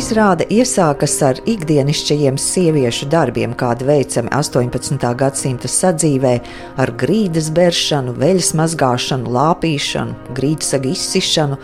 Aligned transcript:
Izrāde 0.00 0.46
iesākas 0.48 1.12
ar 1.26 1.38
ikdienišķajiem 1.50 2.38
sieviešu 2.40 3.08
darbiem, 3.12 3.52
kādi 3.58 3.84
veicami 3.84 4.30
18. 4.32 5.02
gadsimta 5.20 5.68
sadzīvē, 5.68 6.30
ar 6.80 6.92
grīdas 7.02 7.50
beršanu, 7.52 8.14
veļas 8.22 8.54
mazgāšanu, 8.56 9.28
lāpīšanu, 9.34 10.32
grīdsagu 10.38 10.94
izsišanu, 10.94 11.58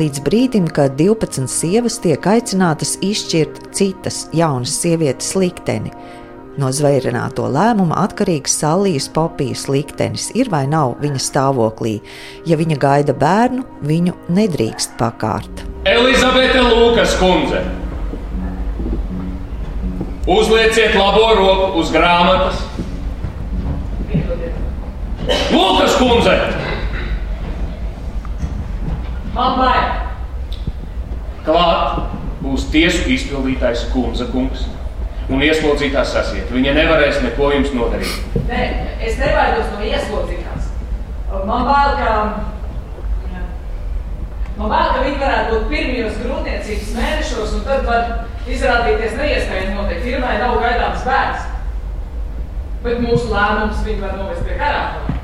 līdz 0.00 0.24
brīdim, 0.26 0.66
kad 0.66 0.96
12 0.98 1.46
sievas 1.52 2.00
tiek 2.02 2.26
aicinātas 2.26 2.96
izšķirt 3.06 3.68
citas 3.76 4.24
jaunas 4.34 4.74
sievietes 4.80 5.36
likteni. 5.38 5.94
No 6.56 6.70
zvērināto 6.72 7.50
lēmuma 7.52 7.98
atkarīgs 8.06 8.54
Sallijas 8.62 9.10
popijas 9.12 9.66
liktenis 9.68 10.30
ir 10.32 10.48
vai 10.48 10.62
nav 10.64 10.94
viņa 11.02 11.18
stāvoklī. 11.20 11.98
Ja 12.48 12.56
viņa 12.56 12.78
gaida 12.80 13.12
bērnu, 13.12 13.64
viņu 13.84 14.14
nedrīkst 14.32 14.94
pakārt. 14.96 15.66
Elizabete 15.84 16.62
Lūkas 16.64 17.18
kundze. 17.20 17.60
Uzlieciet 20.26 20.96
labo 20.96 21.26
roku 21.36 21.82
uz 21.82 21.92
grāmatas. 21.92 22.64
Lūkas 25.52 25.98
kundze! 26.00 26.38
Man 29.36 29.60
bail! 29.60 29.92
Klāt 31.44 32.00
būs 32.40 32.64
tiesu 32.72 33.04
izpildītājs 33.12 33.84
kundze 33.92 34.24
kungs. 34.32 34.64
Un 35.26 35.42
ieslodzītās 35.42 36.12
sasiet. 36.14 36.50
Viņa 36.54 36.74
nevarēs 36.76 37.22
neko 37.24 37.50
jums 37.54 37.72
nodarīt. 37.74 38.36
Nē, 38.46 38.66
es 39.02 39.16
nebaidos 39.18 39.72
no 39.74 39.82
ieslodzītās. 39.82 40.68
Man 41.46 41.66
bail, 41.66 41.96
ka 41.98 42.12
Man 44.56 44.70
vēl, 44.72 44.86
ka 44.88 45.00
viņi 45.04 45.18
varētu 45.20 45.50
būt 45.52 45.64
pirmajos 45.68 46.14
grūtniecības 46.22 46.92
mēnešos, 46.96 47.50
un 47.58 47.64
tad 47.66 47.82
var 47.84 48.06
izrādīties 48.48 49.18
neiespējami 49.18 49.74
noteikti. 49.76 50.14
Firmai 50.14 50.38
nav 50.40 50.56
gaidāms 50.62 51.04
bērns. 51.04 51.42
Bet 52.86 53.02
mūsu 53.04 53.28
lēmums 53.34 53.82
viņi 53.84 54.00
var 54.00 54.16
novest 54.16 54.48
pie 54.48 54.56
karākļa. 54.56 55.18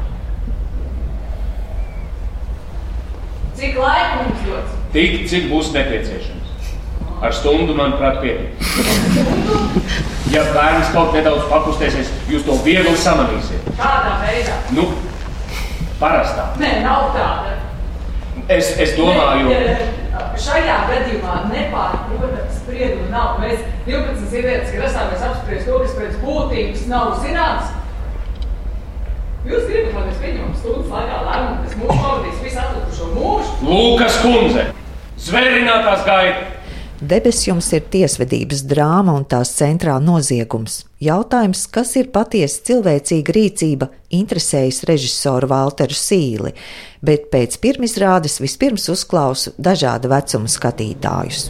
Cik 3.57 3.81
laika 3.81 4.21
mums 4.21 4.45
dots? 4.51 4.77
Tik, 4.93 5.19
cik 5.33 5.49
būs 5.49 5.73
nepieciešams. 5.79 6.42
Ar 7.23 7.31
stundu, 7.31 7.75
manuprāt, 7.79 8.19
pietiek. 8.19 8.51
Ja 10.33 10.43
bērns 10.51 10.89
kaut 10.91 11.13
nedaudz 11.15 11.45
pakustēsies, 11.47 12.09
jūs 12.27 12.43
to 12.47 12.57
viegli 12.65 12.95
samanīsiet. 12.99 13.67
Kādā 13.79 14.17
veidā? 14.25 14.57
Nu, 14.75 14.89
parastā. 16.01 16.49
Nē, 16.59 16.81
nav 16.83 17.13
tāda. 17.15 17.53
Es, 18.51 18.73
es 18.81 18.97
domāju, 18.97 19.53
ka 20.11 20.25
šajā 20.41 20.79
gadījumā 20.89 21.37
nepārprotams 21.53 22.57
spriedumu 22.59 23.07
nav. 23.13 23.37
Mēs 23.45 23.61
12 23.87 24.25
sievietes 24.33 24.73
grasāmies 24.75 25.23
apspriest 25.29 25.69
to, 25.69 25.79
kas 25.85 25.95
pēc 26.01 26.17
būtības 26.25 26.89
nav 26.91 27.13
zināms. 27.23 27.71
Jūs 29.47 29.69
gribat, 29.69 29.95
lai 29.95 30.09
mēs 30.09 30.19
pieņemam 30.25 30.59
stundas 30.59 30.91
laikā 30.97 31.21
lēmumu, 31.29 31.63
kas 31.69 31.79
mūs 31.79 32.03
pavadīs 32.03 32.43
visu 32.49 32.61
atlikušo 32.65 33.13
mūžu? 33.15 33.55
Lūkas 33.69 34.19
kundze, 34.25 34.67
zvērinātās 35.29 36.05
gaida! 36.09 36.52
Debes 37.03 37.41
jums 37.49 37.67
ir 37.75 37.83
tiesvedības 37.91 38.61
drāma 38.71 39.17
un 39.19 39.25
tās 39.27 39.51
centrā 39.57 39.97
noziegums. 39.99 40.85
Jautājums, 41.03 41.65
kas 41.75 41.97
ir 41.99 42.13
patiesi 42.15 42.61
cilvēcīga 42.69 43.35
rīcība, 43.35 43.89
interesējas 44.15 44.85
režisoru 44.87 45.49
Walteru 45.51 45.99
Sīli, 45.99 46.53
bet 47.03 47.27
pēc 47.35 47.59
pirmizrādes 47.65 48.39
vispirms 48.39 48.87
uzklausu 48.95 49.51
dažādu 49.59 50.13
vecumu 50.15 50.47
skatītājus. 50.47 51.49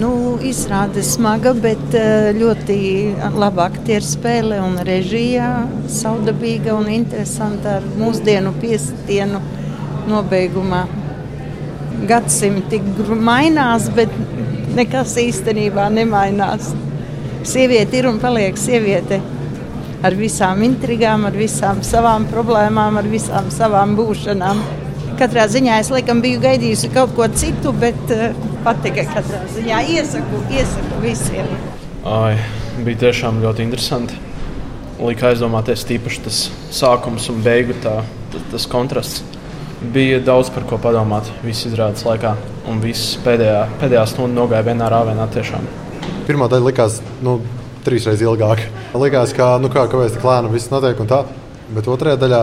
Nu, 0.00 0.12
izrāde 0.42 1.06
smaga, 1.06 1.54
bet 1.54 1.94
ļoti 2.42 2.80
laba 3.38 3.70
aktieru 3.70 4.10
spēle 4.10 4.58
un 4.62 4.80
režijā 4.82 5.52
saudabīga 5.86 6.74
un 6.74 6.90
interesanta 6.98 7.78
ar 7.78 7.92
mūsdienu 7.98 8.58
piestienu 8.58 9.38
nobeigumā. 10.10 10.88
Gadsimti 12.06 12.78
mainās, 13.18 13.88
bet 13.94 14.12
nekas 14.76 15.16
īstenībā 15.18 15.88
nemainās. 15.90 16.70
Sieviete 17.48 17.98
ir 17.98 18.08
un 18.10 18.20
paliek 18.22 18.58
sieviete 18.58 19.20
ar 20.04 20.14
visām 20.18 20.62
intrigām, 20.66 21.26
ar 21.26 21.34
visām 21.34 21.80
savām 21.86 22.28
problēmām, 22.30 23.00
ar 23.00 23.08
visām 23.10 23.50
savām 23.54 23.96
būšanām. 23.98 24.60
Katrā 25.18 25.48
ziņā 25.50 25.80
es 25.82 25.90
laikam 25.90 26.20
biju 26.22 26.38
gaidījusi 26.44 26.92
kaut 26.94 27.16
ko 27.16 27.26
citu, 27.34 27.72
bet 27.74 28.12
uh, 28.14 28.28
patika 28.62 29.02
katrā 29.08 29.42
ziņā. 29.56 29.80
Iesaku, 29.96 30.44
iesaku 30.54 31.02
visiem. 31.02 31.50
Ai, 32.06 32.36
bija 32.86 33.08
tiešām 33.08 33.42
ļoti 33.42 33.66
interesanti. 33.66 34.20
Lika 35.02 35.32
aizdomāties 35.32 35.84
tīpaši 35.86 36.22
tas 36.24 36.38
sākums 36.74 37.26
un 37.32 37.42
beigu 37.42 37.74
tā, 37.82 38.00
tas 38.52 38.66
kontrasts. 38.70 39.37
Bija 39.78 40.18
daudz 40.18 40.48
par 40.50 40.64
ko 40.66 40.74
padomāt 40.82 41.28
visas 41.44 41.68
izrādes 41.70 42.02
laikā, 42.02 42.32
un 42.66 42.80
viss 42.82 43.12
pēdējā, 43.22 43.60
pēdējā 43.78 44.00
stunda 44.10 44.40
nogāja 44.40 44.66
vienā 44.66 44.88
rāvienā. 44.90 45.28
Tiešām. 45.30 45.68
Pirmā 46.26 46.48
daļa 46.50 46.66
likās 46.66 46.96
nu, 47.22 47.36
trīsreiz 47.86 48.24
ilgāka. 48.26 48.66
Likās, 48.98 49.34
ka 49.36 49.52
nu, 49.62 49.70
kā, 49.70 49.84
kāpēc 49.90 50.16
tik 50.16 50.26
lēni 50.26 50.50
viss 50.50 50.72
notiek 50.72 50.98
un 50.98 51.10
tā, 51.12 51.20
bet 51.76 51.86
otrajā 51.90 52.18
daļā 52.18 52.42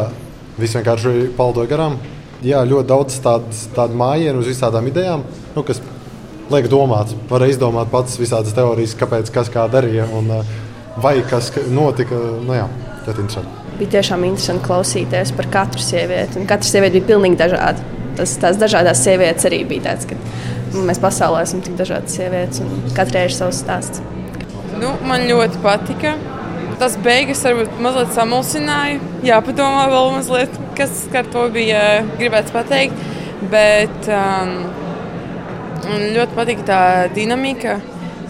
viss 0.61 0.79
vienkārši 0.79 1.33
paldoja 1.35 1.73
garām. 1.73 1.99
Jā, 2.45 2.63
ļoti 2.67 2.89
daudz 2.93 3.19
tādu, 3.25 3.59
tādu 3.75 3.99
mājienu 3.99 4.39
uz 4.39 4.47
visādām 4.53 4.87
idejām, 4.87 5.27
nu, 5.57 5.65
kas 5.67 5.83
liek 6.53 6.71
domāt. 6.71 7.11
Var 7.27 7.49
izdomāt 7.49 7.91
pats 7.91 8.15
visādas 8.21 8.55
teorijas, 8.55 8.95
kāpēc 8.95 9.33
kas 9.35 9.51
kā 9.51 9.67
darīja 9.75 10.07
un 10.15 10.31
vai 11.03 11.17
kas 11.27 11.51
notika. 11.67 12.23
Nu, 12.47 12.55
jā, 12.55 12.71
ļoti 13.03 13.27
interesanti 13.27 13.64
bija 13.79 13.97
tiešām 13.97 14.23
interesanti 14.27 14.65
klausīties 14.65 15.33
par 15.35 15.49
katru 15.53 15.83
sievieti. 15.83 16.43
Katra 16.49 16.69
sieviete 16.69 16.99
bija 16.99 17.09
pilnīgi 17.13 17.39
dažāda. 17.39 17.91
Tas, 18.15 18.37
tās 18.39 18.59
dažādas 18.59 19.01
sievietes 19.03 19.47
arī 19.47 19.63
bija 19.67 19.89
tāds, 19.89 20.07
ka 20.07 20.15
mēs 20.87 21.01
pasaulē 21.03 21.41
esam 21.43 21.63
tik 21.63 21.75
dažādas 21.79 22.15
sievietes 22.15 22.61
un 22.63 22.71
katrai 22.95 23.25
ir 23.27 23.35
savs 23.35 23.59
stāsts. 23.63 24.03
Nu, 24.79 24.93
man 25.07 25.27
ļoti 25.27 25.59
patika. 25.63 26.15
Tas 26.79 26.97
beigas 26.99 27.43
varbūt 27.47 27.77
mazliet 27.83 28.15
samulsināja. 28.15 28.99
Jāpadomā 29.23 29.85
vēl 29.91 30.09
mazliet, 30.17 30.57
kas 30.75 31.05
ar 31.15 31.27
to 31.31 31.45
bija 31.51 31.83
gribēts 32.19 32.55
pateikt. 32.55 33.03
Bet 33.51 34.09
um, 34.11 34.55
ļoti 36.15 36.35
patika 36.35 36.67
tā 36.67 36.81
dinamika 37.15 37.77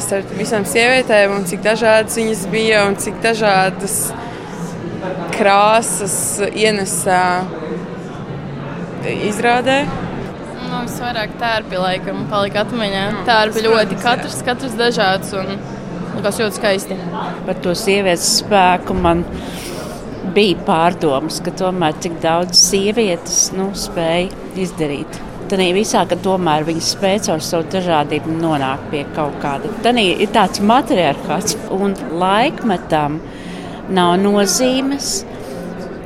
starp 0.02 0.34
visām 0.38 0.66
sievietēm 0.68 1.38
un 1.38 1.46
cik 1.48 1.62
dažādas 1.66 2.18
viņas 2.20 2.46
bija 2.52 2.86
un 2.90 2.98
cik 3.00 3.22
dažādas 3.24 4.00
viņas 4.10 4.26
krāsas 5.36 6.18
ienesa 6.52 7.20
izrādē. 9.06 9.84
Nu, 10.66 10.82
visvairāk 10.88 11.36
tērpi 11.42 11.80
laikam 11.80 12.26
palika 12.32 12.64
atmiņā. 12.66 13.04
Tērpi 13.28 13.66
ļoti 13.68 14.00
katrs, 14.02 14.40
katrs 14.48 14.78
dažāds 14.80 15.34
un 15.38 15.54
kas 16.24 16.40
ļoti 16.42 16.60
skaisti. 16.60 16.98
Par 17.46 17.62
to 17.64 17.76
sievietes 17.78 18.40
spēku 18.40 18.96
man 18.98 19.24
bija 20.36 20.58
pārdomas, 20.68 21.40
ka 21.44 21.54
tomēr 21.56 21.96
cik 22.02 22.20
daudz 22.24 22.60
sievietes 22.72 23.48
nu, 23.56 23.70
spēja 23.78 24.32
izdarīt. 24.66 25.22
Tad 25.46 25.62
visā, 25.78 26.02
ka 26.10 26.18
tomēr 26.18 26.66
viņas 26.66 26.88
spēj 26.96 27.20
caur 27.28 27.44
savu 27.46 27.68
dažādību 27.70 28.40
nonākt 28.40 28.88
pie 28.90 29.04
kaut 29.14 29.36
kāda. 29.44 29.70
Tad 29.86 30.00
ir 30.02 30.32
tāds 30.34 30.64
matriarchāts 30.66 31.54
un 31.76 31.94
laikmetam 32.18 33.20
nav 33.94 34.16
nozīmes. 34.22 35.24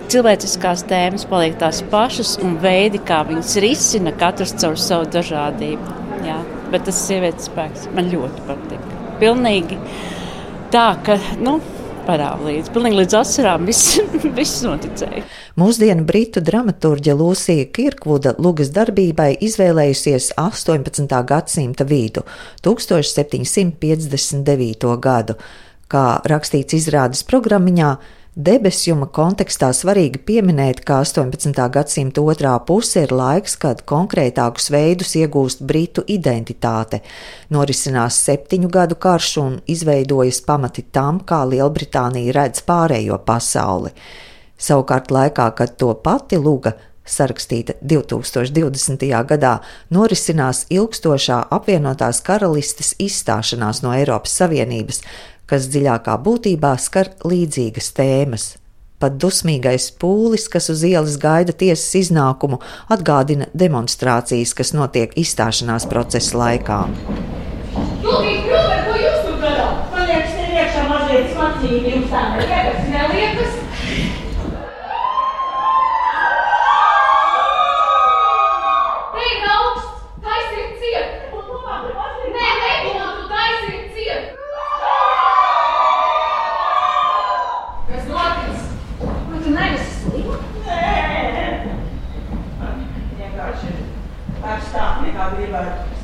Cilvēciskās 0.10 0.84
tēmas 0.90 1.28
paliek 1.30 1.58
tās 1.62 1.84
pašas, 1.92 2.38
un 2.42 2.58
veidi, 2.64 2.98
kā 3.06 3.22
viņas 3.28 3.58
risina, 3.62 4.14
katrs 4.18 4.56
caur 4.58 4.78
savu 4.82 5.06
dažādību. 5.14 5.98
Jā. 6.26 6.40
Bet 6.74 6.88
tas 6.90 7.02
sievietes 7.08 7.50
spēks 7.50 7.90
man 7.96 8.10
ļoti 8.14 8.48
patīk. 8.48 8.96
Pilnīgi 9.22 9.78
tā, 10.74 10.88
ka. 11.06 11.18
Nu, 11.42 11.60
parādīts. 12.10 12.72
Pilnīgi 12.74 12.98
līdz 13.02 13.14
asarām 13.20 13.68
viss, 13.70 14.00
viss 14.40 14.64
noticēja. 14.66 15.22
Mūsdienu 15.60 16.04
britu 16.08 16.40
dramaturģe 16.46 17.14
Lūsija 17.20 17.66
Kirkvuda 17.76 18.32
Lugas 18.42 18.70
darbībai 18.76 19.32
izvēlējusies 19.46 20.26
18. 20.40 21.18
gadsimta 21.30 21.84
vidu, 21.90 22.22
1759. 22.66 24.96
gadu. 25.04 25.34
Kā 25.90 26.20
rakstīts 26.30 26.76
izrādes 26.78 27.24
programmiņā, 27.26 27.88
debesjuma 28.38 29.08
kontekstā 29.10 29.72
svarīgi 29.74 30.20
pieminēt, 30.22 30.84
ka 30.86 31.00
18. 31.02 31.64
gadsimta 31.74 32.22
otrā 32.22 32.52
puse 32.68 33.08
ir 33.08 33.14
laiks, 33.16 33.56
kad 33.58 33.82
konkrētākus 33.90 34.70
veidus 34.70 35.16
iegūst 35.18 35.64
britu 35.66 36.04
identitāte. 36.06 37.02
Norisinās 37.50 38.20
septiņu 38.28 38.70
gadu 38.76 39.00
karš 39.02 39.32
un 39.42 39.56
izveidojas 39.66 40.44
pamati 40.46 40.86
tam, 40.94 41.24
kā 41.26 41.42
Lielbritānija 41.50 42.38
redz 42.38 42.62
pārējo 42.70 43.18
pasauli. 43.26 43.90
Savukārt 44.60 45.10
laikā, 45.10 45.50
kad 45.58 45.74
to 45.82 45.90
pati 46.04 46.38
Lūga 46.38 46.76
sarakstīta 47.10 47.80
2020. 47.82 49.10
gadā, 49.26 49.56
norisinās 49.90 50.68
ilgstošā 50.70 51.42
apvienotās 51.58 52.22
karalistes 52.22 52.94
izstāšanās 53.02 53.82
no 53.82 53.98
Eiropas 53.98 54.38
Savienības, 54.38 55.02
kas 55.50 55.68
dziļākā 55.74 56.16
būtībā 56.26 56.76
skar 56.80 57.12
līdzīgas 57.26 57.92
tēmas. 57.98 58.48
Pat 59.00 59.16
dusmīgais 59.22 59.90
pūlis, 60.02 60.50
kas 60.52 60.70
uz 60.74 60.84
ielas 60.84 61.16
gaida 61.22 61.56
tiesas 61.56 61.94
iznākumu, 62.02 62.60
atgādina 62.92 63.48
demonstrācijas, 63.56 64.54
kas 64.58 64.74
notiek 64.76 65.16
izstāšanās 65.18 65.88
procesa 65.90 66.38
laikā. 66.42 66.82
Lūdzu, 68.04 68.36
Krūver, 68.44 68.84
ko 68.90 68.98
jūs 69.00 69.20
tur 69.26 69.40
darāt? 69.44 69.88
Man 69.94 70.04
liekas, 70.10 70.36
te 70.36 70.46
iekšā 70.60 70.84
mazliet 70.92 71.32
smacīgi 71.34 71.96
jums 71.96 72.12
tā 72.12 72.22
neliekas, 72.36 72.84
neliekas. 72.92 73.58
Te 79.14 79.24
ir 79.30 79.48
augsts, 79.54 80.04
taisiet 80.24 80.72
ciet. 80.82 81.08
Nē, 82.36 82.48
nebūtu, 82.64 83.24
taisiet 83.32 83.86
ciet. 83.96 84.24
Kas 87.90 88.10
noticis? 88.10 88.66
Vai 89.30 89.40
tu 89.44 89.54
neesi 89.56 89.92
slima? 90.00 90.40
Nē. 90.66 90.82
Vienkārši 93.20 93.72
ārstāk 94.54 95.06
nekā 95.08 95.32
gribētu. 95.36 95.98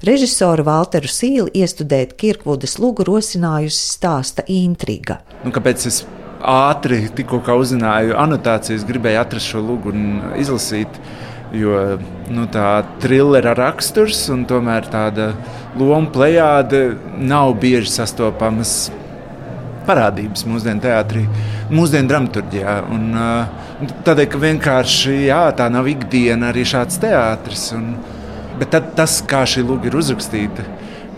Režisoru 0.00 0.64
Walteru 0.64 1.10
Sīli 1.12 1.50
iestudēt 1.60 2.14
Kirkvudas 2.16 2.78
lugu 2.80 3.04
rosinājusi 3.04 3.80
stāsta 3.98 4.40
intriga. 4.48 5.18
Nu, 5.44 5.52
kāpēc 5.52 5.82
es 5.90 5.98
ātri 6.40 7.02
tikko 7.12 7.42
uzzināju 7.60 8.14
anotācijas, 8.16 8.86
gribēju 8.88 9.20
atrast 9.20 9.52
šo 9.52 9.60
lugu 9.60 9.92
un 9.92 10.06
izlasīt? 10.40 10.96
Jo 11.52 11.98
nu, 12.30 12.46
tā 12.48 12.78
trillera 13.02 13.52
raksturs 13.58 14.22
un 14.32 14.46
tomēr 14.48 14.86
tāda 14.88 15.34
loma 15.76 16.08
plējāde 16.14 16.80
nav 17.18 17.56
bieži 17.60 17.90
sastopamas 17.92 18.74
parādības 19.84 20.46
mūsdienu 20.48 20.80
teātrī, 20.84 21.26
mūsdienu 21.74 22.08
dramaturgijā. 22.08 22.78
Un, 22.94 23.04
uh, 23.18 23.92
tādēļ, 24.06 24.30
ka 24.32 24.40
vienkārši 24.46 25.18
jā, 25.26 25.42
tā 25.58 25.68
nav 25.74 25.90
ikdiena 25.92 26.54
arī 26.54 26.64
šāds 26.72 27.02
teātris. 27.02 27.66
Un, 27.76 27.92
bet 28.60 28.72
tad, 28.74 28.92
tas, 28.98 29.20
kā 29.26 29.42
šī 29.48 29.64
luga 29.66 29.88
ir 29.88 29.96
uzrakstīta, 30.00 30.66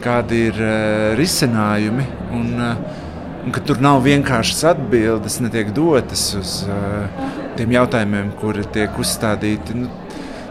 kādi 0.03 0.47
ir 0.49 0.61
uh, 0.63 1.13
risinājumi, 1.19 2.07
un, 2.39 2.53
uh, 2.59 3.01
un 3.43 3.55
ka 3.55 3.63
tur 3.67 3.83
nav 3.83 4.03
vienkāršas 4.07 4.65
atbildes, 4.73 5.41
netiek 5.43 5.75
dotas 5.75 6.29
uz 6.39 6.61
uh, 6.69 7.27
tiem 7.59 7.75
jautājumiem, 7.75 8.33
kuri 8.41 8.67
tiek 8.75 8.99
uzstādīti. 9.03 9.77
Nu, 9.83 9.91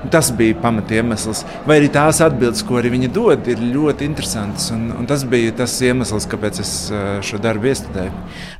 Tas 0.09 0.31
bija 0.33 0.55
pamatiemesls. 0.57 1.43
Vai 1.69 1.77
arī 1.77 1.89
tās 1.93 2.23
atbildes, 2.25 2.63
ko 2.65 2.79
arī 2.79 2.89
viņi 2.95 3.09
dod, 3.13 3.45
ir 3.51 3.59
ļoti 3.61 4.07
interesantas. 4.09 4.71
Un, 4.73 4.87
un 4.97 5.05
tas 5.09 5.21
bija 5.29 5.53
tas 5.59 5.75
iemesls, 5.85 6.25
kāpēc 6.31 6.61
es 6.63 6.71
šo 7.27 7.37
darbu 7.41 7.69
iestudēju. 7.69 8.13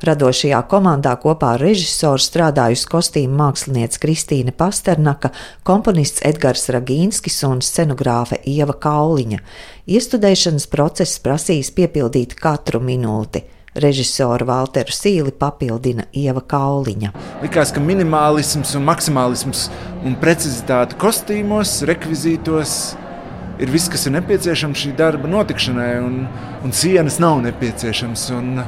Radošajā 0.06 0.60
komandā 0.70 1.16
kopā 1.22 1.56
ar 1.56 1.64
režisoru 1.66 2.22
strādājusi 2.22 2.86
kostīmu 2.92 3.34
mākslinieca 3.40 4.04
Kristīna 4.04 4.54
Pasternaka, 4.54 5.32
komponists 5.66 6.22
Edgars 6.28 6.68
Ragīnskis 6.70 7.40
un 7.48 7.64
scenogrāfe 7.64 8.38
Ieva 8.46 8.78
Kauliņa. 8.78 9.42
Iestudēšanas 9.90 10.68
process 10.70 11.18
prasīs 11.22 11.74
piepildīt 11.74 12.38
katru 12.38 12.78
minūti. 12.86 13.42
Režisoru 13.72 14.44
Walteru 14.44 14.92
Sīli 14.92 15.32
papildina 15.32 16.04
Ieva 16.12 16.42
Kauliņa. 16.44 17.12
Likās, 17.40 17.70
ka 17.72 17.80
minimālisms 17.80 18.74
un 18.76 18.84
maksimālisms 18.84 19.62
un 20.04 20.16
precizitāte 20.20 20.98
kostīmos, 21.00 21.78
rekvizītos 21.88 22.74
ir 23.62 23.72
viss, 23.72 23.88
kas 23.92 24.04
ir 24.06 24.16
nepieciešams 24.18 24.82
šī 24.82 24.92
darba 24.98 25.30
notikšanai, 25.32 25.88
un, 26.04 26.20
un 26.60 26.76
sienas 26.76 27.16
nav 27.22 27.40
nepieciešams. 27.46 28.26
Un, 28.36 28.60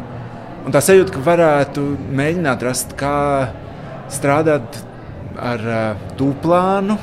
un 0.65 0.75
tā 0.75 0.81
sajūta, 0.85 1.19
ka 1.19 1.27
varētu 1.29 1.85
mēģināt 2.17 2.65
rast, 2.65 2.97
kā 2.97 3.53
strādāt 4.13 4.81
ar 5.37 5.69
uh, 5.69 6.09
tūplānu, 6.17 6.97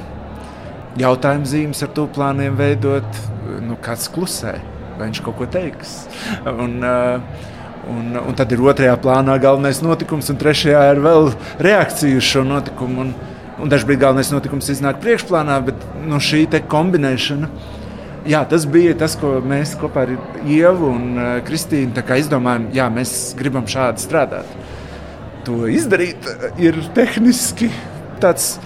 jautājumu 0.97 1.53
zīmes 1.53 1.85
ar 1.85 1.93
tūplāniem 1.93 2.57
veidot, 2.57 3.23
nu, 3.61 3.77
kāds 3.83 4.09
klusē, 4.09 4.57
vai 4.97 5.05
viņš 5.05 5.25
kaut 5.25 5.37
ko 5.37 5.53
teiks. 5.53 5.99
Un, 6.65 6.79
uh, 6.81 7.59
Un, 7.89 8.13
un 8.13 8.35
tad 8.37 8.51
ir 8.53 8.61
otrajā 8.61 8.93
plānā 9.01 9.39
galvenais 9.41 9.79
notikums, 9.81 10.29
un 10.29 10.37
trešajā 10.37 10.81
ir 10.93 10.99
vēl 11.01 11.31
reakcija 11.65 12.19
uz 12.19 12.27
šo 12.27 12.43
notikumu. 12.45 13.07
Un, 13.07 13.13
un 13.61 13.69
dažkārt 13.69 14.01
galvenais 14.01 14.29
notikums 14.33 14.69
iznāk 14.73 15.01
priekšplānā, 15.01 15.57
bet 15.65 15.85
nu, 16.05 16.21
šī 16.21 16.45
kombinēšana. 16.69 17.49
Jā, 18.29 18.43
tas 18.45 18.67
bija 18.69 18.93
tas, 18.93 19.15
ko 19.17 19.39
mēs 19.41 19.73
kopā 19.81 20.05
ar 20.05 20.11
Ievu 20.45 20.91
un 20.93 21.05
uh, 21.17 21.29
Kristīnu 21.45 22.03
izdomājām. 22.21 22.69
Jā, 22.75 22.85
mēs 22.93 23.33
gribam 23.37 23.65
šādi 23.65 24.03
strādāt. 24.03 24.45
To 25.47 25.65
izdarīt 25.65 26.27
ir 26.61 26.77
tehniski 26.93 27.71
tāds 28.21 28.59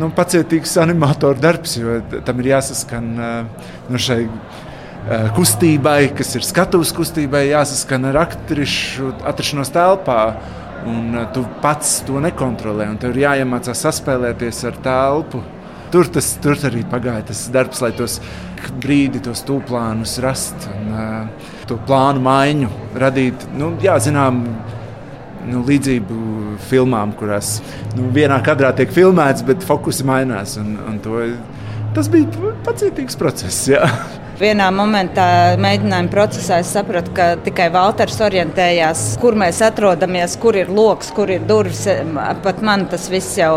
nu, 0.00 0.08
pacietīgs 0.16 0.78
animatoru 0.80 1.36
darbs, 1.44 1.76
jo 1.76 2.00
tam 2.24 2.40
ir 2.40 2.54
jāsaskan 2.54 3.10
uh, 3.20 3.68
nu, 3.92 4.00
šai 4.00 4.22
kustībai, 5.36 6.12
kas 6.14 6.36
ir 6.38 6.44
skatuves 6.46 6.92
kustībai, 6.94 7.48
jāsaskan 7.50 8.06
ar 8.12 8.20
aktrišu 8.22 9.12
atrašanos 9.26 9.72
telpā. 9.74 10.20
Un 10.86 11.14
eh, 11.14 11.26
tu 11.34 11.44
pats 11.62 12.00
to 12.06 12.20
nekontrolē, 12.22 12.88
un 12.90 12.98
tev 12.98 13.14
ir 13.14 13.24
jāiemācās 13.26 13.84
saspēlēties 13.86 14.62
ar 14.70 14.78
telpu. 14.82 15.42
Tur, 15.92 16.08
tas, 16.08 16.30
tur 16.42 16.56
arī 16.66 16.82
pagāja 16.88 17.28
tas 17.28 17.44
darbs, 17.52 17.82
lai 17.84 17.92
tos 17.94 18.16
brīdi, 18.82 19.20
tos 19.22 19.42
tūplānus 19.44 20.16
rast 20.24 20.64
un 20.70 20.94
uh, 20.94 21.50
to 21.68 21.76
plānu 21.84 22.22
maiņu 22.24 22.70
radīt. 23.02 23.44
Nu, 23.58 23.74
jā, 23.82 23.98
zinām, 24.00 24.40
nu, 25.50 25.60
līdzību 25.68 26.56
filmām, 26.70 27.12
kurās 27.18 27.58
nu, 27.98 28.08
vienā 28.14 28.40
kadrā 28.46 28.72
tiek 28.78 28.94
filmēts, 28.94 29.44
bet 29.44 29.68
fokusi 29.68 30.08
mainās. 30.08 30.56
Un, 30.62 30.78
un 30.88 30.96
to, 31.04 31.26
tas 31.92 32.08
bija 32.08 32.54
pacietīgs 32.64 33.20
process. 33.20 33.66
Jā. 33.68 33.84
Vienā 34.42 34.72
momentā 34.74 35.24
mēģinājuma 35.62 36.10
procesā 36.10 36.56
es 36.64 36.72
sapratu, 36.74 37.12
ka 37.14 37.26
tikai 37.46 37.68
Valters 37.70 38.16
orientējās, 38.26 39.04
kur 39.22 39.36
mēs 39.38 39.60
atrodamies, 39.62 40.34
kur 40.42 40.58
ir 40.58 40.72
lokus, 40.72 41.12
kur 41.14 41.30
ir 41.30 41.44
durvis. 41.46 41.84
Pat 42.42 42.58
man 42.66 42.88
tas 42.90 43.06
viss 43.12 43.36
jau 43.38 43.54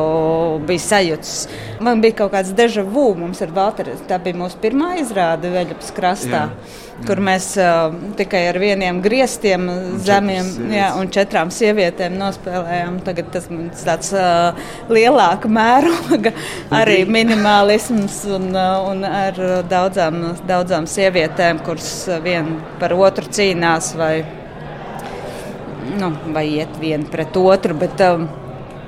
bija 0.67 0.83
sajūts. 0.85 1.33
Man 1.81 2.05
bija 2.05 2.19
kaut 2.21 2.35
kāds 2.35 2.53
deja 2.53 2.85
vu 2.85 3.07
mums 3.17 3.41
ar 3.41 3.55
Valteru. 3.55 3.97
Tā 4.05 4.21
bija 4.21 4.37
mūsu 4.43 4.61
pirmā 4.61 4.99
izrāde 5.01 5.49
Veļapas 5.55 5.89
krastā. 5.97 6.47
Jā 6.51 6.83
kur 7.03 7.19
mēs 7.23 7.47
uh, 7.59 7.91
tikai 8.15 8.45
ar 8.49 8.57
vieniem 8.61 9.01
grieztiem, 9.03 9.65
un 9.71 9.97
zemiem 10.03 10.47
jā, 10.71 10.87
un 10.99 11.09
četrām 11.11 11.51
sievietēm 11.53 12.15
nospēlējām. 12.19 13.01
Tagad 13.05 13.31
tas 13.33 13.49
ir 13.51 13.67
tāds 13.81 14.11
uh, 14.15 14.55
lielāka 14.91 15.51
mēroga, 15.51 16.31
arī 16.73 17.01
minimālisms 17.09 18.21
un, 18.37 18.47
uh, 18.55 18.87
un 18.91 19.03
ar 19.09 19.41
daudzām, 19.69 20.21
daudzām 20.47 20.74
sievietēm, 20.83 21.61
kuras 21.63 21.87
viena 22.25 22.59
par 22.81 22.91
otru 22.99 23.31
cīnās 23.31 23.93
vai, 23.95 24.25
nu, 25.95 26.11
vai 26.35 26.49
iet 26.57 26.75
viena 26.81 27.07
pret 27.11 27.39
otru. 27.39 27.77
Bet, 27.85 28.03
um, 28.11 28.27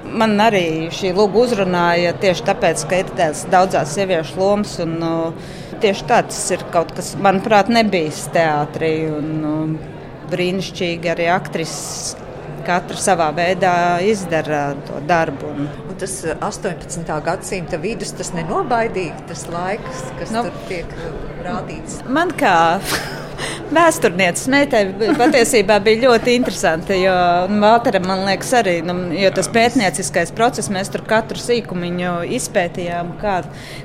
Man 0.08 0.38
arī 0.39 0.88
šī 0.96 1.10
lūga 1.12 1.41
uzrunāja 1.41 2.13
tieši 2.22 2.46
tāpēc, 2.48 2.84
ka 2.88 3.00
ir 3.01 3.10
tādas 3.12 3.41
daudzas 3.51 3.91
sieviešu 3.91 4.38
lomas. 4.39 4.77
Un, 4.79 4.94
uh, 5.03 5.56
Tieši 5.77 6.06
tāds 6.10 6.38
ir 6.56 6.63
kaut 6.74 6.89
kas, 6.98 7.12
manuprāt, 7.22 7.67
nebijis 7.70 8.24
teātrī. 8.34 8.94
Un, 9.13 9.27
um, 9.46 9.75
brīnišķīgi 10.32 11.12
arī 11.12 11.27
aktrises 11.32 12.15
katra 12.67 13.00
savā 13.01 13.29
veidā 13.36 13.75
izdara 14.05 14.62
to 14.88 15.01
darbu. 15.09 15.53
Un... 15.53 15.69
Tas 15.97 16.19
18. 16.29 17.00
Uh, 17.07 17.21
gadsimta 17.25 17.79
vidus, 17.81 18.12
tas 18.13 18.29
nenobaidīgi, 18.36 19.24
tas 19.31 19.47
laiks, 19.50 20.03
kas 20.19 20.33
nu, 20.36 20.43
tur 20.45 20.67
tiek 20.69 20.91
uh, 20.93 21.15
rādīts. 21.47 22.03
Man 22.05 22.36
kā 22.38 22.57
Vēsturnieces 23.67 24.47
meitai 24.47 24.86
patiesībā 25.19 25.75
bija 25.83 26.07
ļoti 26.07 26.38
interesanti. 26.38 27.01
Jo 27.01 27.15
Valteram, 27.59 28.05
man 28.07 28.24
liekas, 28.24 28.53
arī 28.62 28.77
nu, 28.86 28.95
tas 29.36 29.50
pētnieciskais 29.51 30.31
process, 30.38 30.71
mēs 30.71 30.91
tur 30.93 31.03
katru 31.07 31.41
sīkumiņu 31.41 32.13
izpētījām, 32.38 33.12
kā, 33.19 33.41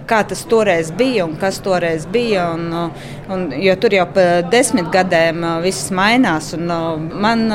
kā 0.06 0.22
tas 0.30 0.44
toreiz 0.46 0.92
bija 0.94 1.26
un 1.26 1.34
kas 1.40 1.58
toreiz 1.64 2.06
bija. 2.14 2.46
Un, 2.54 2.94
un, 3.32 3.44
jo 3.58 3.76
tur 3.82 3.98
jau 3.98 4.06
pa 4.14 4.28
desmit 4.54 4.86
gadiem 4.94 5.42
viss 5.66 5.90
mainās, 5.94 6.52
un 6.54 6.70
man 7.24 7.46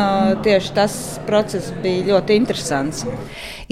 tieši 0.43 0.75
tas 0.75 0.99
process 1.29 1.71
bija 1.83 2.09
ļoti 2.11 2.41
interesants. 2.43 3.05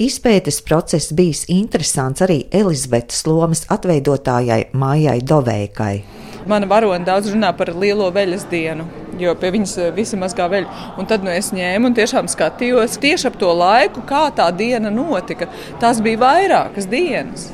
Izpētes 0.00 0.62
process 0.64 1.12
bijis 1.16 1.44
interesants 1.52 2.24
arī 2.24 2.46
Elizabetes 2.56 3.24
lomas 3.28 3.66
atveidotājai 3.72 4.70
Mājai 4.76 5.20
Doveikai. 5.24 6.15
Mana 6.46 6.66
varone 6.70 7.02
daudz 7.06 7.32
runā 7.32 7.50
par 7.58 7.72
lielo 7.74 8.06
veļas 8.14 8.44
dienu, 8.50 8.86
jo 9.18 9.32
pie 9.40 9.50
viņas 9.56 9.72
eh, 9.82 9.92
visi 9.96 10.18
mazgā 10.20 10.46
veļu. 10.52 10.68
Un 11.00 11.08
tad 11.10 11.26
nu, 11.26 11.32
es 11.34 11.50
ņēmu 11.56 11.90
un 11.90 11.96
tiešām 11.98 12.30
skatījos 12.30 13.00
tieši 13.02 13.30
ap 13.32 13.38
to 13.40 13.50
laiku, 13.50 14.04
kā 14.06 14.28
tā 14.36 14.46
diena 14.54 14.92
notika. 14.94 15.50
Tās 15.82 16.02
bija 16.04 16.22
vairākas 16.22 16.86
dienas. 16.90 17.48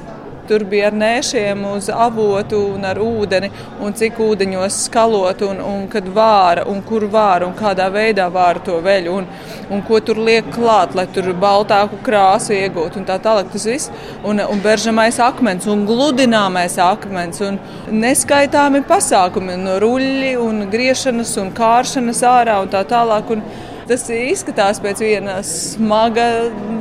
Tur 0.49 0.65
bija 0.69 0.91
ar 0.91 0.97
nēšiem 0.99 1.65
uz 1.71 1.89
avotu 1.93 2.61
un 2.75 2.87
ar 2.89 2.99
ūdeni, 3.03 3.51
un 3.83 3.95
cik 3.99 4.21
ūdeņos 4.23 4.79
skalot, 4.87 5.45
un, 5.47 5.63
un 5.63 5.87
kad 5.93 6.09
vāra, 6.15 6.67
un 6.69 6.83
kur 6.87 7.07
vāra, 7.13 7.49
un 7.49 7.57
kādā 7.59 7.89
veidā 7.93 8.29
vāra 8.33 8.63
to 8.65 8.79
veļu, 8.85 9.17
un, 9.21 9.29
un 9.73 9.83
ko 9.89 10.01
tur 10.05 10.21
liek 10.23 10.49
klāt, 10.55 10.97
lai 10.99 11.07
tur 11.15 11.33
baltāku 11.43 12.01
krāsu 12.07 12.57
iegūtu, 12.57 13.01
un 13.01 13.09
tā 13.09 13.19
tālāk 13.23 13.53
tas 13.53 13.67
viss, 13.69 13.93
un, 14.25 14.43
un 14.43 14.63
beržamais 14.65 15.19
akmens, 15.23 15.69
un 15.71 15.85
gludināmais 15.89 16.79
akmens, 16.83 17.43
un 17.47 17.61
neskaitāmi 17.93 18.85
pasākumi, 18.89 19.59
no 19.63 19.79
ruļļi, 19.83 20.33
un 20.43 20.67
griešanas, 20.73 21.37
un 21.43 21.53
kāršanas 21.57 22.25
ārā, 22.27 22.63
un 22.63 22.73
tā 22.73 22.87
tālāk. 22.89 23.37
Un, 23.37 23.45
Tas 23.89 24.05
izskatās 24.15 24.79
pēc 24.83 25.03
viena 25.03 25.41
smaga 25.47 26.29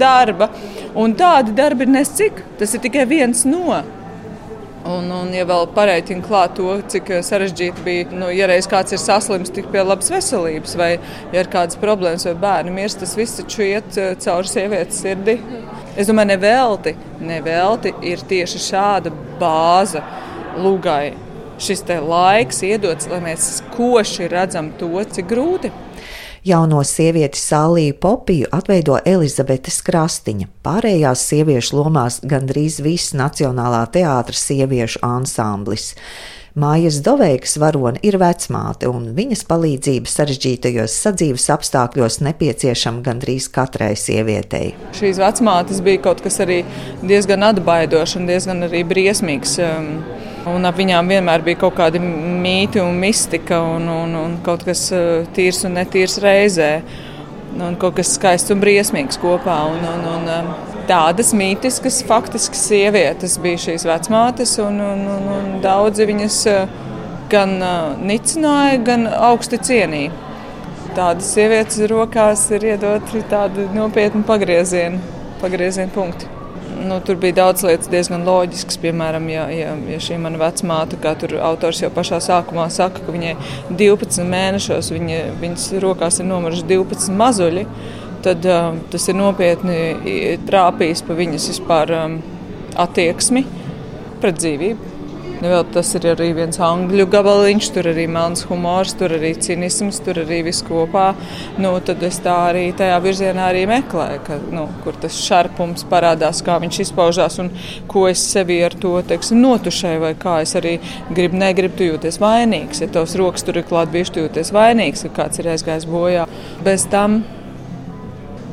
darba. 0.01 0.51
Un 0.97 1.15
tādi 1.17 1.55
darbi 1.57 1.87
ir 1.87 1.95
nescik. 1.95 2.43
Tas 2.59 2.75
ir 2.75 2.83
tikai 2.83 3.07
viens 3.09 3.43
no. 3.47 3.81
Un, 4.81 5.11
un, 5.13 5.27
ja 5.29 5.43
vēl 5.45 5.67
pareiķina 5.75 6.25
klāt 6.25 6.55
to, 6.57 6.71
cik 6.89 7.11
sarežģīti 7.25 7.83
bija, 7.85 8.05
nu, 8.17 8.31
ja 8.33 8.47
reiz 8.49 8.65
kāds 8.69 8.95
ir 8.95 9.01
saslims, 9.01 9.51
tik 9.53 9.67
pie 9.69 9.83
labas 9.85 10.09
veselības, 10.09 10.73
vai 10.79 10.95
ja 10.95 11.43
ir 11.43 11.49
kādas 11.53 11.77
problēmas, 11.77 12.25
vai 12.25 12.33
bērni 12.41 12.73
mirst, 12.73 12.97
tas 13.03 13.13
viss 13.17 13.37
taču 13.37 13.61
iet 13.67 13.99
eh, 14.01 14.15
cauri 14.25 14.49
sievietes 14.49 15.03
sirdī. 15.03 15.37
Es 15.93 16.09
domāju, 16.09 16.31
nevelti, 16.31 16.95
nevelti 17.21 17.93
ir 18.09 18.25
tieši 18.25 18.63
šāda 18.71 19.13
bāze 19.41 20.01
lūgai. 20.57 21.13
Šis 21.61 21.85
laiks 21.85 22.63
iedots, 22.65 23.05
lai 23.11 23.21
mēs 23.21 23.61
koši 23.75 24.31
redzam 24.33 24.71
to, 24.81 24.95
cik 25.13 25.29
grūti 25.29 25.69
ir 25.69 25.90
Jauno 26.43 26.83
sievieti 26.83 27.37
Sāliju 27.37 27.93
Popiju 28.01 28.47
atveido 28.51 28.95
Elizabetes 29.05 29.75
Krastiņa. 29.85 30.47
Pārējās 30.65 31.21
sieviešu 31.29 31.75
lomās 31.77 32.17
gandrīz 32.25 32.79
viss 32.81 33.13
Nacionālā 33.13 33.83
teātras 33.93 34.41
sieviešu 34.47 35.03
ansamblis. 35.05 35.91
Mājas 36.57 36.97
Doveikas 37.05 37.53
varone 37.61 38.01
ir 38.01 38.17
vecmāte, 38.17 38.89
un 38.89 39.11
viņas 39.13 39.45
palīdzība 39.51 40.09
sarežģītajos 40.09 40.97
sadzīves 41.05 41.45
apstākļos 41.53 42.17
nepieciešama 42.25 43.05
gandrīz 43.05 43.45
katrai 43.53 43.93
sievietei. 43.93 44.73
Šīs 44.97 45.21
vecmātes 45.21 45.85
bija 45.85 46.01
kaut 46.09 46.25
kas 46.25 46.41
arī 46.41 46.63
diezgan 47.05 47.45
atbaidošs 47.51 48.17
un 48.17 48.25
diezgan 48.33 48.65
arī 48.65 48.81
briesmīgs. 48.89 49.59
Um, 49.61 49.93
Un 50.49 50.65
ap 50.65 50.77
viņām 50.79 51.05
vienmēr 51.11 51.43
bija 51.45 51.59
kaut 51.61 51.75
kāda 51.77 51.99
mīte 52.01 52.81
un 52.81 52.95
mistika, 52.97 53.59
un, 53.75 53.85
un, 53.93 54.15
un 54.17 54.31
kaut 54.45 54.63
kas 54.65 54.87
uh, 54.95 55.27
tīrs 55.35 55.61
un 55.67 55.77
netīrs 55.77 56.17
reizē. 56.23 56.71
Un 57.61 57.75
kaut 57.77 57.97
kas 57.99 58.15
skaists 58.15 58.53
un 58.53 58.61
briesmīgs 58.63 59.19
kopā. 59.21 59.59
Un, 59.69 59.85
un, 59.85 60.07
un, 60.15 60.25
um, 60.33 60.49
tādas 60.89 61.33
mītiskas, 61.37 61.99
faktiskas 62.09 62.65
sievietes 62.71 63.37
bija 63.43 63.61
šīs 63.67 63.85
vecmātes, 63.85 64.55
un, 64.63 64.81
un, 64.81 65.05
un, 65.13 65.29
un 65.35 65.53
daudzi 65.61 66.09
viņas 66.09 66.41
uh, 66.49 66.75
gan 67.29 67.55
nicināja, 68.01 68.81
gan 68.89 69.07
augsti 69.13 69.61
cienīja. 69.69 70.17
Tādas 70.97 71.29
sievietes 71.35 71.85
rokās 71.91 72.49
ir 72.55 72.71
iedot 72.73 73.17
tādu 73.31 73.69
nopietnu 73.77 74.25
pagriezienu, 74.27 74.99
pagriezienu 75.43 75.93
punktu 75.93 76.40
nu, 76.85 76.99
tur 77.05 77.17
bija 77.21 77.37
daudz 77.41 77.63
lietas 77.65 77.89
diezgan 77.91 78.25
loģiskas. 78.27 78.79
Piemēram, 78.81 79.27
ja, 79.31 79.47
ja, 79.53 79.73
ja 79.89 79.99
šī 80.03 80.17
mana 80.21 80.39
vecmāte, 80.41 80.99
kā 81.01 81.13
tur 81.19 81.37
autors 81.43 81.81
jau 81.83 81.91
pašā 81.93 82.21
sākumā 82.23 82.67
saka, 82.73 83.03
ka 83.05 83.15
viņai 83.15 83.35
12 83.69 84.27
mēnešos 84.31 84.91
viņa, 84.95 85.23
viņas 85.41 85.67
rokās 85.83 86.21
ir 86.21 86.29
nomiruši 86.29 86.67
12 86.69 87.17
mazuļi, 87.21 87.65
tad 88.25 88.45
uh, 88.49 88.77
tas 88.93 89.09
ir 89.09 89.17
nopietni 89.17 90.37
trāpījis 90.49 91.05
pa 91.07 91.17
viņas 91.17 91.49
vispār 91.53 91.95
um, 91.97 92.17
attieksmi 92.79 93.45
pret 94.21 94.41
dzīvību. 94.41 94.90
Nu, 95.41 95.49
vēl 95.49 95.63
tas 95.73 95.89
ir 95.97 96.03
arī 96.05 96.27
viens 96.37 96.59
angļu 96.61 97.07
gabaliņš, 97.09 97.69
tur 97.73 97.87
arī 97.89 98.03
melns 98.13 98.43
humors, 98.45 98.93
tur 98.93 99.15
arī 99.15 99.31
cinisms, 99.41 99.97
tur 100.05 100.19
arī 100.21 100.43
viss 100.45 100.61
kopā. 100.67 101.07
Nu, 101.57 101.71
tad 101.81 102.03
es 102.05 102.19
tā 102.21 102.35
arī 102.51 102.67
tajā 102.77 102.99
virzienā 103.01 103.47
arī 103.49 103.63
meklēju, 103.71 104.21
ka, 104.27 104.37
nu, 104.53 104.67
kur 104.83 104.99
tas 105.01 105.17
šarpums 105.17 105.87
parādās, 105.89 106.43
kā 106.45 106.59
viņš 106.61 106.81
izpaužās 106.85 107.39
un 107.41 107.49
ko 107.89 108.05
es 108.11 108.21
sevi 108.21 108.59
ar 108.61 108.77
to 108.77 108.93
teiksim, 109.09 109.41
notušēju, 109.41 110.05
vai 110.05 110.13
kā 110.21 110.37
es 110.45 110.53
arī 110.61 110.77
gribu, 111.09 111.41
negribu, 111.41 111.89
jūties 111.89 112.21
vainīgs. 112.21 112.85
Ja 112.85 112.93
tavs 112.93 113.17
rokas 113.17 113.47
tur 113.47 113.57
ir 113.57 113.65
klāt, 113.65 113.89
bieži 113.89 114.21
jūties 114.21 114.53
vainīgs, 114.53 115.07
ka 115.07 115.23
kāds 115.23 115.41
ir 115.41 115.49
aizgājis 115.55 115.89
bojā. 115.89 116.29
Bez 116.61 116.85
tam 116.93 117.23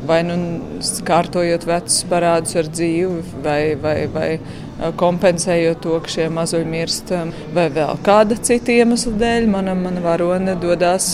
vai 0.08 0.22
nu 0.26 0.36
kārtojot 1.06 1.66
vecus 1.68 2.00
parādus 2.08 2.56
ar 2.58 2.70
dzīvi, 2.72 3.22
vai, 3.44 3.60
vai, 3.82 3.96
vai 4.12 4.28
kompensējot 4.98 5.82
to, 5.82 5.96
ka 6.04 6.12
šie 6.12 6.28
mazuļi 6.32 6.68
mirst, 6.70 7.12
vai 7.54 7.66
vēl 7.74 7.98
kāda 8.06 8.38
cita 8.48 8.74
iemesla 8.74 9.14
dēļ. 9.20 9.48
Mana, 9.52 9.74
mana 9.78 10.02
varone 10.04 10.54
dodas, 10.62 11.10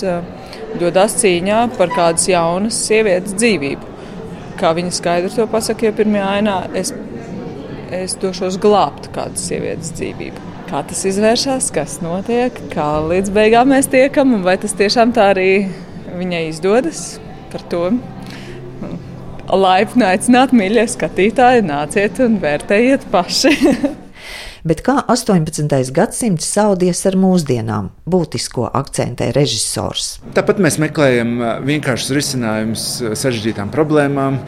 dodas 0.81 1.19
cīņā 1.23 1.65
par 1.79 1.93
kādas 1.95 2.29
jaunas 2.31 2.79
sievietes 2.89 3.37
dzīvību. 3.41 3.93
Kā 4.61 4.71
viņa 4.77 4.95
skaidri 4.95 5.33
to 5.35 5.49
pasakīja 5.51 5.95
pirmajā 5.97 6.27
ainā, 6.39 6.59
es, 6.79 6.93
es 7.95 8.19
došos 8.23 8.61
glābt 8.63 9.11
kādas 9.15 9.49
sievietes 9.49 9.95
dzīvību. 9.99 10.53
Kā 10.71 10.81
tas 10.89 11.03
izvēršas, 11.09 11.71
kas 11.75 11.99
notiek, 12.05 12.57
kā 12.73 12.87
līdz 13.05 13.33
beigām 13.35 13.75
mēs 13.75 13.91
tiekam, 13.93 14.33
un 14.37 14.47
vai 14.47 14.57
tas 14.61 14.73
tiešām 14.77 15.13
tā 15.17 15.33
arī 15.35 15.51
viņai 16.15 16.47
izdodas 16.49 17.05
par 17.53 17.65
to 17.71 17.89
laipni 19.59 20.07
aicināt, 20.09 20.55
mīļie 20.57 20.87
skatītāji, 20.95 21.67
nāciet 21.69 22.23
un 22.25 22.41
vērtējiet 22.43 23.11
paši. 23.13 23.59
Bet 24.65 24.81
kā 24.81 24.95
18. 25.13 25.69
gadsimts 25.93 26.47
saudies 26.49 27.03
ar 27.05 27.19
mūsdienām, 27.21 27.91
būtisko 28.09 28.71
akcentē 28.73 29.27
režisors. 29.37 30.07
Tāpat 30.33 30.63
mēs 30.65 30.79
meklējam 30.81 31.35
vienkāršus 31.69 32.15
risinājumus 32.17 32.87
sarežģītām 33.21 33.69
problēmām. 33.75 34.39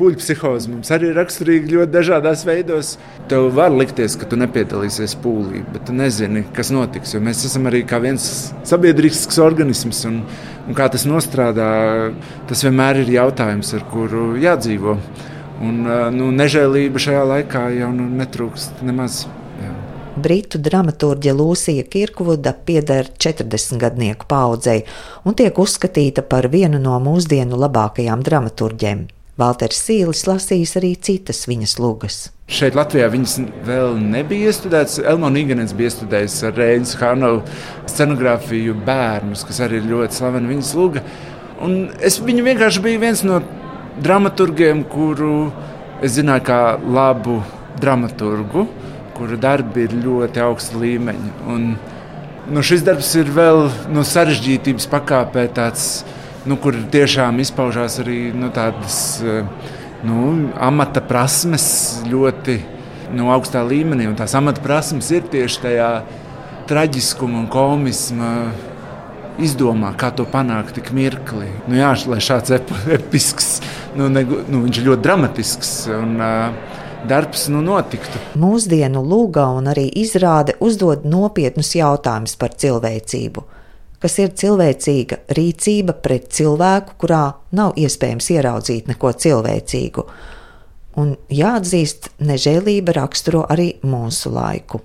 Pūļu 0.00 0.18
psihoze 0.18 0.72
mums 0.72 0.90
arī 0.90 1.12
ir 1.12 1.20
raksturīga 1.20 1.70
ļoti 1.76 1.94
dažādos 1.94 2.42
veidos. 2.50 2.92
Tev 3.30 3.46
var 3.54 3.70
likties, 3.70 4.18
ka 4.18 4.26
tu 4.26 4.40
nepiedalīsies 4.42 5.14
pūlī, 5.22 5.62
bet 5.70 5.86
tu 5.86 5.94
nezini, 5.94 6.42
kas 6.56 6.74
notiks. 6.74 7.14
Mēs 7.22 7.46
esam 7.46 7.70
arī 7.70 7.84
kā 7.86 8.02
viens 8.02 8.26
sabiedrisks 8.66 9.38
organisms. 9.38 10.02
Un, 10.10 10.24
un 10.66 10.74
kā 10.74 10.90
tas 10.90 11.06
nostrādā, 11.06 11.72
tas 12.50 12.66
vienmēr 12.66 13.04
ir 13.04 13.18
jautājums, 13.20 13.70
ar 13.78 13.86
kuru 13.94 14.32
jādzīvo. 14.42 14.98
Un, 15.62 15.84
nu, 16.16 16.32
nežēlība 16.34 17.06
šajā 17.06 17.26
laikā 17.36 17.68
jau 17.78 17.94
nu, 17.94 18.10
netrūkst 18.18 18.82
nemaz. 18.82 19.28
Britu 20.20 20.58
dramaturģe 20.60 21.32
Lūsija 21.36 21.84
Kirkvuda 21.88 22.52
pieder 22.66 23.08
40-gadnieku 23.18 24.28
paudzei 24.28 24.82
un 25.24 25.36
tiek 25.38 25.56
uzskatīta 25.58 26.22
par 26.26 26.50
vienu 26.52 26.80
no 26.82 26.98
mūsdienu 27.02 27.58
labākajām 27.60 28.22
dramaturģiem. 28.26 29.06
Valters 29.40 29.78
Sīlis 29.86 30.26
lasījis 30.28 30.76
arī 30.76 30.90
citas 31.00 31.46
viņas 31.48 31.78
lugas. 31.80 32.18
Šeit 32.50 32.76
Latvijā 32.76 33.06
viņas 33.12 33.36
vēl 33.64 33.94
nebija 34.02 34.50
iestrudētas. 34.50 34.98
Elmona 35.06 35.40
Iganets 35.40 35.72
bija 35.76 35.92
iestrudējusi 35.92 36.48
ar 36.48 36.58
Reinas 36.58 36.92
Hānovu 37.00 37.40
scenogrāfiju 37.88 38.74
bērnus, 38.84 39.46
kas 39.48 39.62
arī 39.64 39.80
ir 39.80 39.88
ļoti 39.94 40.18
slavena 40.18 40.50
viņas 40.50 40.74
luga. 40.76 41.04
Un 41.64 41.78
es 42.04 42.18
viņu 42.20 42.44
vienkārši 42.50 42.84
biju 42.84 43.00
viens 43.00 43.24
no 43.24 43.40
dramaturgiem, 44.02 44.82
kuru 44.92 45.48
es 46.04 46.18
zināju 46.18 46.46
kā 46.50 46.60
labu 46.84 47.38
dramaturgu 47.80 48.66
kura 49.20 49.36
darbi 49.36 49.84
ir 49.84 49.92
ļoti 50.00 50.40
augsta 50.40 50.80
līmeņa. 50.80 51.32
Un, 51.52 51.74
nu, 52.48 52.62
šis 52.64 52.84
darbs 52.86 53.12
ir 53.20 53.28
vēl 53.36 53.66
no 53.92 54.04
sarežģītības 54.06 54.88
pakāpē 54.88 55.44
tāds, 55.52 56.06
nu, 56.48 56.56
kur 56.56 56.78
tiešām 56.94 57.42
izpaužās 57.44 57.98
arī 58.00 58.30
nu, 58.32 58.48
tādas 58.54 59.20
nu, 60.08 60.22
amata 60.56 61.02
prasmes 61.04 61.66
ļoti 62.08 62.56
nu, 63.12 63.28
augstā 63.34 63.60
līmenī. 63.66 64.08
Un 64.08 64.16
tās 64.16 64.32
amata 64.38 64.64
prasmes 64.64 65.12
ir 65.12 65.28
tieši 65.28 65.62
tajā 65.66 65.92
traģiskuma 66.70 67.42
un 67.42 67.48
komisma 67.52 68.32
izdomā, 69.40 69.92
kā 70.00 70.08
to 70.16 70.24
panākt 70.28 70.78
tik 70.78 70.94
mirklī. 70.96 71.50
Nu, 71.68 71.76
jā, 71.76 71.92
lai 72.08 72.22
šāds 72.24 72.56
ep 72.56 72.72
episks, 72.96 73.58
nu, 74.00 74.08
ne, 74.12 74.24
nu, 74.24 74.64
viņš 74.64 74.80
ir 74.80 74.92
ļoti 74.94 75.04
dramatisks. 75.04 75.74
Un, 75.92 76.16
uh, 76.24 76.78
darbs 77.08 77.46
nu, 77.52 77.62
notiktu. 77.64 78.20
Mūsdienu 78.40 79.02
lūgā 79.06 79.46
un 79.58 79.70
arī 79.72 79.86
izrāde 80.00 80.56
uzdod 80.60 81.06
nopietnus 81.08 81.72
jautājumus 81.78 82.36
par 82.40 82.54
cilvēcību. 82.60 83.44
Kas 84.00 84.16
ir 84.22 84.32
cilvēcīga 84.42 85.20
rīcība 85.36 85.94
pret 86.00 86.30
cilvēku, 86.32 86.96
kurā 87.02 87.24
nav 87.56 87.76
iespējams 87.80 88.30
ieraudzīt 88.36 88.88
neko 88.88 89.12
cilvēcīgu? 89.12 90.06
Un 91.00 91.14
jāatzīst, 91.30 92.12
nežēlība 92.24 92.96
raksturo 92.96 93.44
arī 93.52 93.74
mūsu 93.86 94.32
laiku. 94.34 94.80